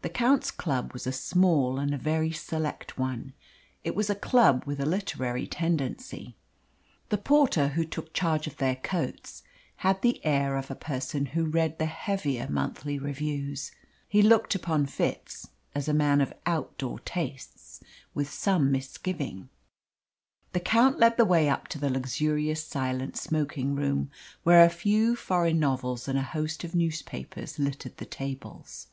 The 0.00 0.10
Count's 0.24 0.52
club 0.52 0.92
was 0.92 1.08
a 1.08 1.12
small 1.12 1.78
and 1.80 1.92
a 1.92 1.98
very 1.98 2.30
select 2.30 2.98
one. 2.98 3.32
It 3.82 3.96
was 3.96 4.08
a 4.08 4.14
club 4.14 4.62
with 4.64 4.78
a 4.80 4.86
literary 4.86 5.46
tendency. 5.48 6.36
The 7.08 7.18
porter 7.18 7.68
who 7.70 7.84
took 7.84 8.12
charge 8.12 8.46
of 8.46 8.58
their 8.58 8.76
coats 8.76 9.42
had 9.78 10.00
the 10.00 10.24
air 10.24 10.56
of 10.56 10.70
a 10.70 10.76
person 10.76 11.26
who 11.26 11.46
read 11.46 11.78
the 11.78 11.86
heavier 11.86 12.46
monthly 12.48 12.96
reviews. 12.96 13.72
He 14.08 14.22
looked 14.22 14.54
upon 14.54 14.86
Fitz, 14.86 15.48
as 15.74 15.88
a 15.88 15.94
man 15.94 16.20
of 16.20 16.32
outdoor 16.46 17.00
tastes, 17.00 17.82
with 18.14 18.30
some 18.32 18.70
misgiving. 18.70 19.48
The 20.52 20.60
Count 20.60 21.00
led 21.00 21.16
the 21.16 21.24
way 21.24 21.48
up 21.48 21.66
to 21.68 21.78
the 21.78 21.90
luxurious 21.90 22.64
silent 22.64 23.16
smoking 23.16 23.74
room, 23.74 24.12
where 24.44 24.64
a 24.64 24.70
few 24.70 25.16
foreign 25.16 25.58
novels 25.58 26.06
and 26.06 26.18
a 26.18 26.22
host 26.22 26.62
of 26.62 26.74
newspapers 26.76 27.58
littered 27.58 27.96
the 27.96 28.06
tables. 28.06 28.86